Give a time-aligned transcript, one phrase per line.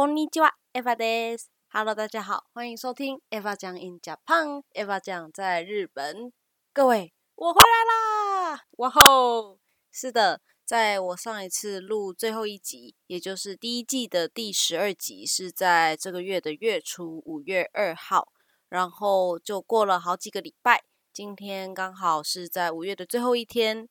[0.00, 1.50] こんにちは、エヴァです。
[1.72, 6.32] Hello，大家好，欢迎收听 Eva 讲 in Japan。Eva 讲在日本，
[6.74, 8.64] 各位，我回来啦！
[8.72, 9.58] 哇吼！
[9.90, 18.32] 是的，在我上一次录最后一集，也就是第一季的第十二集，是在这个月的月初五月二号，
[18.68, 23.88] 然后就过了好几个礼拜，今天刚好是在五月的最后一天。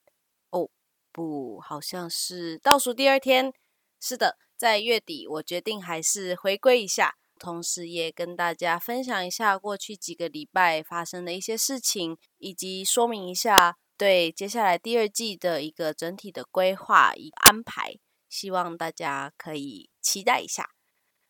[0.52, 0.70] 哦，
[1.11, 3.52] 不，好像是倒数第二天。
[4.00, 4.38] 是的。
[4.61, 17.95] 在月底，我决定还是回归一下，同时也跟大家分享一下过去几个礼拜发生的一些事情，以及说明一下对接下来第二季的一个整体的规划与安排。
[18.29, 20.68] 希望大家可以期待一下。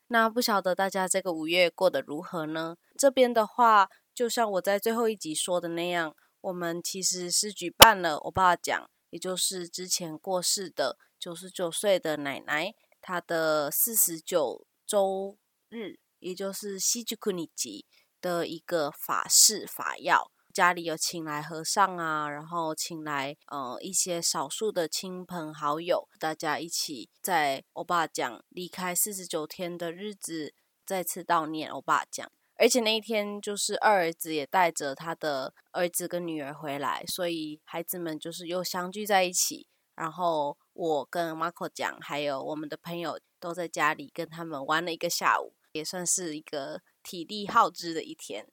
[0.07, 2.75] 那不晓得大家这个五月过得如何呢？
[2.97, 12.73] 这边的话，就像我在最后一集说的那样，我们其实是举办了我爸讲，也就是之前过世的九十九岁的奶奶。
[13.01, 15.37] 他的四十九周
[15.69, 17.85] 日，也就是西吉库尼吉
[18.21, 30.53] 的一个法事法要，家里有请来和尚啊，然后请来呃一些少数的亲朋好友，大家一起在欧巴讲离开四十九天的日子，
[30.85, 32.31] 再次悼念欧巴讲。
[32.55, 39.67] 而且那一天就是二儿子也带着他的儿子跟女儿回来，所以孩子们就是又相聚在一起，
[40.01, 40.57] 然后。
[40.73, 48.47] 我跟 Marco 讲，还有我们的朋友都在家里跟他们玩了一个下午，也算是一个体力耗资的一天。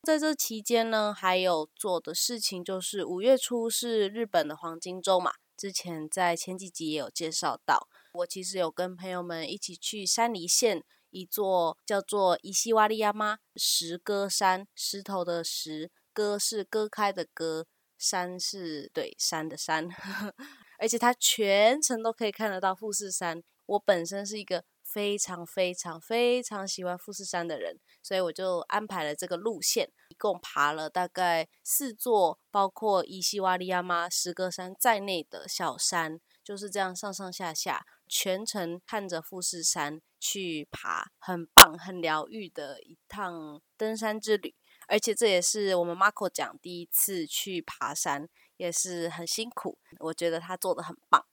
[0.00, 7.88] 在这期间呢，还有做的事情就是五月初是日本的黄金周嘛，之前在前几集也有介绍到。
[8.14, 17.66] 我其实有跟朋友们一起去山梨县一座叫做伊西瓦利亚吗石割山，石头的石，割是割开的割，
[17.98, 19.88] 山是对山的山。
[20.78, 23.42] 而且它全程都可以看得到富士山。
[23.66, 44.54] 我本身是一个非常非常非常喜欢富士山的人，所以我就安排了这个路线，一共爬了大概四座，包括伊西瓦利亚妈石歌山在内的小山，就是这样上上下下，全程看着富士山去爬，很棒、很疗愈的一趟登山之旅。
[44.86, 48.28] 而且这也是我们 Marco 讲第一次去爬山。
[48.56, 51.24] 也是很辛苦，我觉得他做的很棒。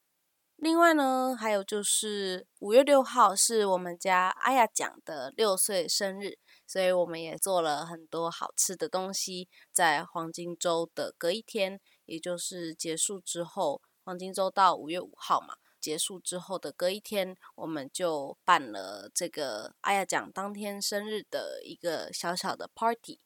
[0.58, 9.50] 另外呢，还有就是五月六号是我们家阿雅奖的六岁生日，所以我们也做了很多好吃的东西。
[9.74, 23.20] 在黄金周的隔一天，也就是结束之后，黄金周到五月五号嘛，结束之后的隔一天，我们就办了这个阿雅奖当天生日的一个小小的 party。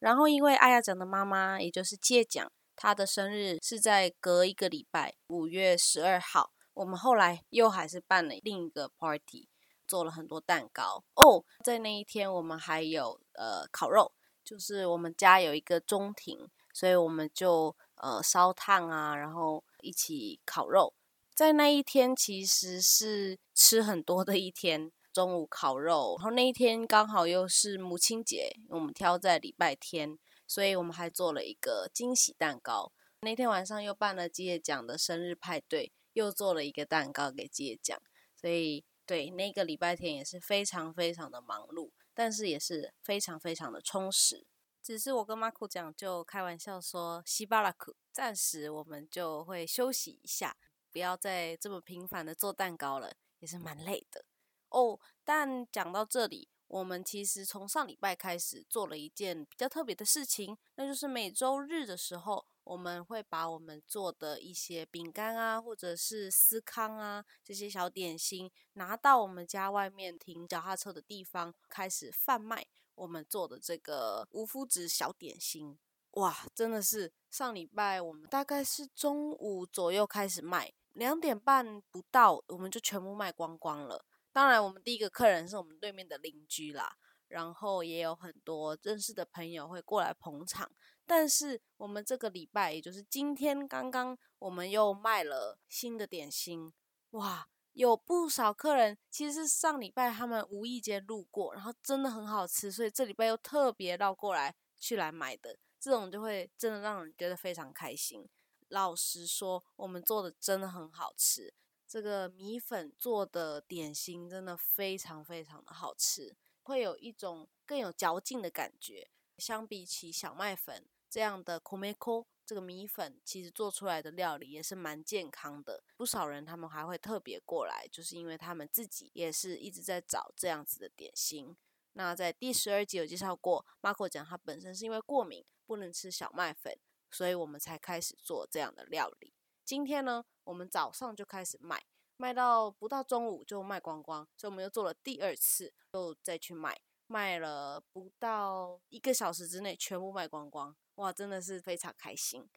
[0.00, 2.52] 然后因为阿雅奖的妈妈，也就是借奖。
[2.76, 6.52] 他的生日是在隔一个礼拜，五月十二号。
[6.74, 9.48] 我们后来又还是办了另一个 party，
[9.86, 11.44] 做了很多蛋糕哦。
[11.62, 14.12] 在那一天，我们还有呃烤肉，
[14.44, 20.94] 就是我们家有一个中庭，所以我们就呃烧炭啊，然后一起烤肉。
[21.34, 24.90] 在那一天，其实是吃很多的一天。
[25.12, 30.18] 中午烤肉，然后那一天刚好又是母亲节，我们挑在礼拜天。
[30.46, 32.92] 所以我们还做了一个惊喜蛋糕。
[33.20, 37.98] 那天晚上又办了吉野奖的生日派对，又做了一个蛋糕给吉野奖。
[38.36, 44.46] 所以对那个礼拜天也是非常非常的忙碌，但是也是非常非常的充实。
[44.82, 50.56] 只是我跟马库讲就开玩笑说，西巴拉库暂时我们就会休息一下，
[50.92, 54.26] 不要再这么频繁的做蛋糕了，也是蛮累的
[54.68, 55.00] 哦。
[55.24, 56.48] 但讲到这里。
[56.74, 72.66] 我们其实从上礼拜开始做了一件比较特别的事情，那就是每周日的时候，我们会把我们做的一些饼干啊，或者是司康啊这些小点心，拿到我们家外面停脚踏车的地方开始贩卖。
[72.96, 75.78] 我们做的这个无麸质小点心，
[76.14, 84.04] 哇，真的是上礼拜我们大概是中午左右开始卖，两点半不到我们就全部卖光光了。
[84.34, 86.96] 当然，我们第一个客人是我们对面的邻居啦，
[87.28, 90.68] 然后也有很多认识的朋友会过来捧场。
[91.06, 96.72] 但是我们这个礼拜，也就是今天刚刚，我们又卖了新的点心，
[97.10, 108.28] 哇，有不少客人其实是上礼拜他们无意间路过，然后真的很好吃，所以这礼拜又特别绕过来去来买的，这种就会真的让人觉得非常开心。
[108.68, 111.54] 老实说，我们做的真的很好吃。
[111.94, 119.08] 这个米粉做的点心真的非常非常的好吃，会有一种更有嚼劲的感觉。
[119.38, 131.56] 相比起小麦粉这样的 komeko 这个米粉其实做出来的料理也是蛮健康的，不少人他们还会特别过来，就是因为他们自己也是一直在找这样子的点心。
[131.92, 136.76] 那在第十二集有介绍过，Marco 讲他本身是因为过敏不能吃小麦粉，
[137.12, 139.32] 所以我们才开始做这样的料理。
[139.64, 141.82] 今天呢，我们早上就开始卖，
[142.18, 150.76] 卖到不到中午就卖光光，所以我们又做了第二次，又再去卖，卖了不到一个小时之内全部卖光光。
[150.96, 152.48] 哇，真的是非常开心！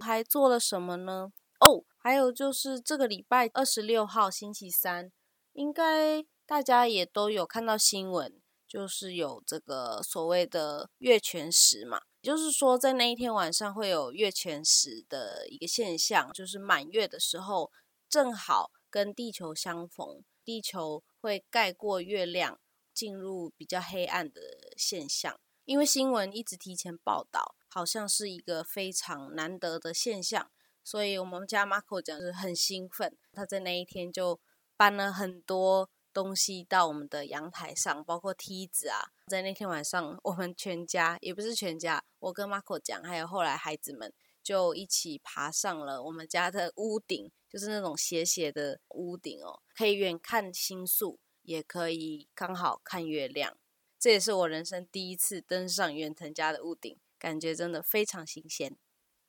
[0.00, 1.32] 还做了什么呢？
[1.60, 5.12] 哦，还有就是这个礼拜二十六号星期三，
[5.52, 17.70] 应该大家也都有看到新闻，就是有这个所谓的月全食嘛，也就是说在那一天晚上会有月全食的一个现象，就是满月的时候
[18.08, 22.60] 正好跟地球相逢，地球会盖过月亮，
[22.92, 24.40] 进入比较黑暗的
[24.76, 25.38] 现象。
[25.64, 27.54] 因为新闻一直提前报道。
[27.72, 30.50] 好像是一个非常难得的现象，
[30.82, 33.16] 所以我们家 Marco 讲是很兴奋。
[33.32, 34.40] 他在那一天就
[34.76, 39.10] 搬了很多东西到我们的阳台上，包括梯子啊。
[39.26, 44.12] 在那天晚上，我们全家也不是全家，我跟 Marco 讲，还有后来孩子们
[44.42, 53.56] 就一起爬上了我们家的屋顶，就是那种斜斜的屋顶哦，可以远看星宿，也可以刚好看月亮。
[53.98, 56.98] 这也是我人生第一次登上远藤家的屋顶。
[57.18, 58.78] 感觉真的非常新鲜。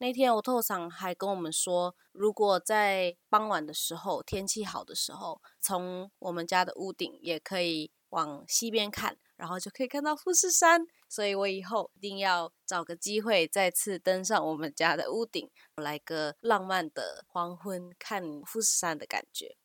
[0.02, 10.82] 那天我透场还跟我们说，如果在傍晚的时候天气好的时候，从我们家的屋顶也可以往西边看，然后就可以看到富士山。
[11.08, 19.56] 所以我以后一定要找个机会再次登上我们家的屋顶，来个浪漫的黄昏看富士山的感觉。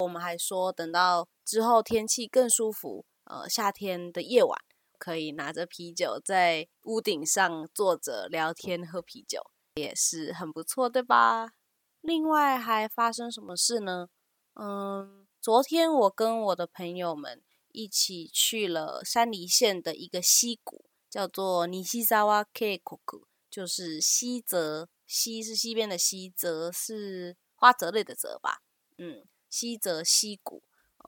[0.00, 4.60] 我们还说，等到之后天气更舒服，呃，夏天的夜晚。
[4.98, 9.42] 可以拿着啤酒在屋顶上坐着聊天喝啤酒，
[9.76, 11.52] 也是很不错，对吧？
[12.00, 14.08] 另外还发生什么事呢？
[14.54, 17.42] 嗯，昨天我跟我的朋友们
[17.72, 28.62] 一起去了山梨县的一个溪谷，叫做尼西萨瓦 K 谷，就是西泽西是西边的西，泽是花泽类的泽吧？
[28.96, 30.62] 嗯，西泽溪谷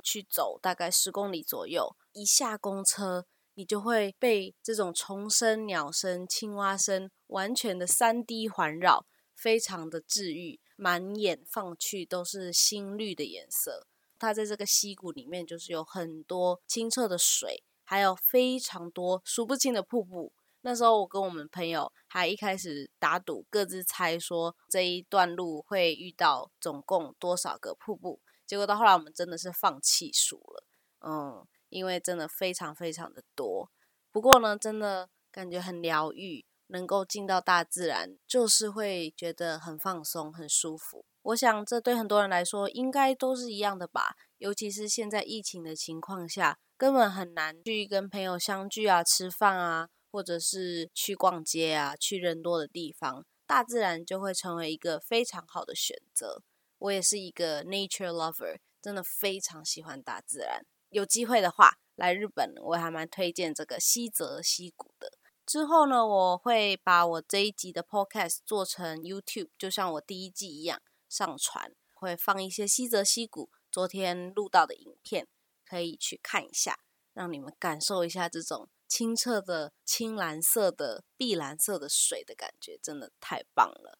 [0.04, 3.26] 去走大概十公里左右，一下公车。
[3.58, 13.88] 你就会被这种虫声、鸟声、青蛙声完全的三 D 环绕，非常的治愈，满眼放去都是新绿的颜色。
[14.16, 20.32] 它在这个溪谷里面，就是有很多清澈的水，还有非常多数不清的瀑布。
[20.60, 28.20] 那时候我跟我们朋友还一开始打赌，各自猜说这一段路会遇到总共多少个瀑布。
[28.46, 30.64] 结果到后来，我们真的是放弃数了，
[31.00, 31.44] 嗯。
[31.68, 33.70] 因为真的非常非常的多，
[34.10, 41.04] 不过呢，真的感觉很疗愈，能够进到大自然，就是会觉得很放松、很舒服。
[41.22, 56.42] 我想这对很多人来说应该都是一样的吧，尤其是现在疫情的情况下，根本很难去跟朋友相聚啊、吃饭啊，或者是去逛街啊、去人多的地方，大自然就会成为一个非常好的选择。
[56.78, 60.64] 我也是一个 nature lover，真的非常喜欢大自然。
[60.90, 65.12] 有机会的话，来日本我还蛮推荐这个西泽溪谷的。
[65.44, 75.26] 之后呢，我会把我这一集的 podcast 做成 YouTube，就像我第一季一样上传，会放一些西泽溪谷昨天录到的影片，
[75.64, 76.78] 可以去看一下，
[77.14, 83.98] 让你们感受一下这种清澈的青蓝色的碧蓝色的水的感觉，真的太棒了。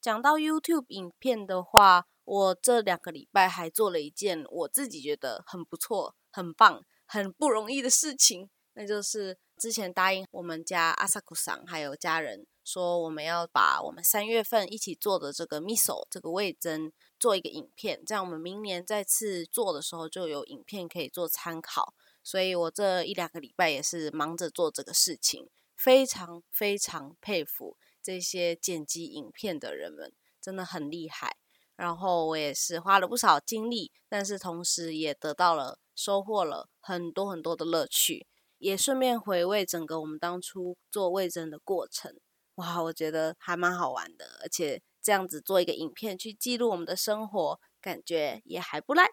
[0.00, 6.14] 讲到 YouTube 影片的话，我这两个礼拜还做了一件我自己觉得很不错。
[6.34, 21.94] 很棒，很不容易的事情，那就是之前答应我们家阿萨库桑还有家人说，我们要把我们三月份一起做的这个 miso 这个味增做一个影片，这样我们明年再次做的时候就有影片可以做参考。
[22.24, 31.36] 所以我这一两个礼拜也是忙着做这个事情，非常非常佩服这些剪辑影片的人们，真的很厉害。
[31.76, 35.78] 然后我也是花了不少精力，但是同时也得到了。
[35.96, 38.26] 收获了很多很多的乐趣，
[38.58, 42.12] 也顺便回味整个我们当初做味增的过程。
[42.56, 49.06] 哇，我觉得还蛮好玩的，而且这样子做一个影片去记录我们的生活，感觉也还不赖。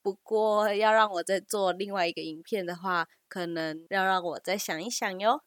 [0.00, 5.42] 不过要让我再做另外一个影片的话，可能要让我再想一想哟。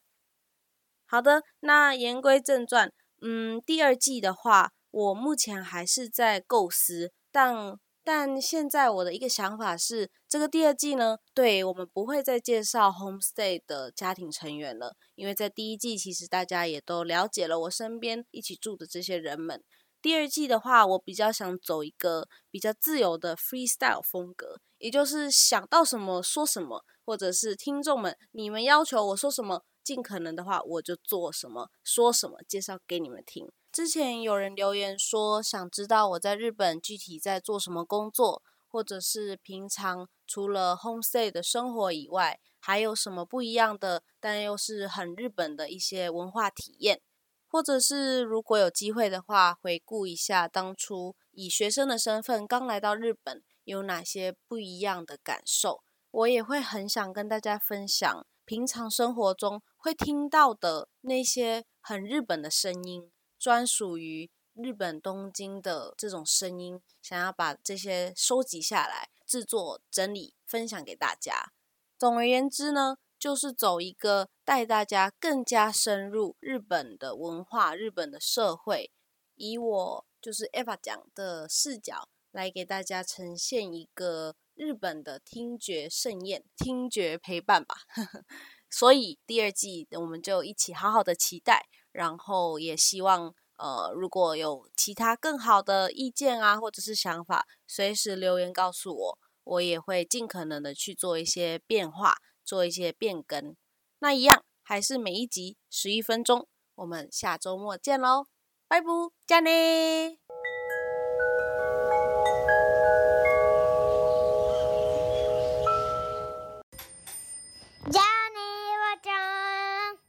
[1.05, 7.79] 好的，那言归正传，嗯，第二季的话，我目前还是在构思，但。
[8.03, 19.63] 但现在我的一个想法是，这个第二季呢，对我们不会再介绍 homestay 的家庭成员了，因为在第一季其实大家也都了解了我身边一起住的这些人们。
[20.01, 33.48] 第二季的话，我比较想走一个比较自由的 freestyle 风格，也就是想到什么说什么，或者是听众们你们要求我说什么，尽可能的话我就做什么说什么，介绍给你们听。
[33.71, 47.01] 之前有人留言说，想知道我在日本具体在做什么工作，或者是平常除了 homestay 的生活以外，还有什么不一样的，但又是很日本的一些文化体验，
[47.47, 63.09] 或者是如果有机会的话，回顾一下当初以学生的身份刚来到日本，有哪些不一样的感受，我也会很想跟大家分享平常生活中会听到的那些很日本的声音。
[63.41, 71.51] 专属于日本东京的这种声音，想要把这些收集下来，制作整理，分享给大家。
[71.98, 78.91] 总而言之呢，就是走一个带大家更加深入日本的文化、日本的社会，
[79.33, 87.75] 以我就是 Eva 讲的视角来给大家呈现一个日本的听觉盛宴、听觉陪伴吧。
[88.69, 91.67] 所以第二季我们就一起好好的期待。
[91.91, 103.55] 然后也希望，呃，如果有其他更好的意见啊，或者是想法，随时留言告诉我，我也会尽可能的去做一些变化，做一些变更。
[104.00, 108.25] 那一样还是每一集十一分钟，我们下周末见喽，
[108.67, 108.88] 拜拜，
[109.27, 110.30] 加呢。